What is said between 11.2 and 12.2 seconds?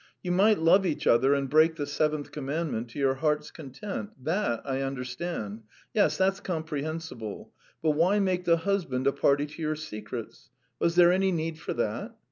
need for that?"